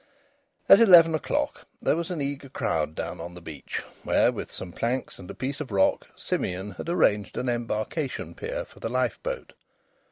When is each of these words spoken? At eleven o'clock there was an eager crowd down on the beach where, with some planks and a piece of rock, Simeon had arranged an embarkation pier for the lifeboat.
At 0.67 0.79
eleven 0.79 1.13
o'clock 1.13 1.67
there 1.79 1.95
was 1.95 2.09
an 2.09 2.21
eager 2.23 2.49
crowd 2.49 2.95
down 2.95 3.21
on 3.21 3.35
the 3.35 3.39
beach 3.39 3.83
where, 4.01 4.31
with 4.31 4.49
some 4.51 4.71
planks 4.71 5.19
and 5.19 5.29
a 5.29 5.35
piece 5.35 5.61
of 5.61 5.69
rock, 5.69 6.07
Simeon 6.15 6.71
had 6.71 6.89
arranged 6.89 7.37
an 7.37 7.47
embarkation 7.47 8.33
pier 8.33 8.65
for 8.65 8.79
the 8.79 8.89
lifeboat. 8.89 9.53